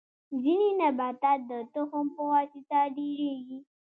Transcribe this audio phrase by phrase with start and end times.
[0.41, 3.59] ځینې نباتات د تخم په واسطه ډیریږي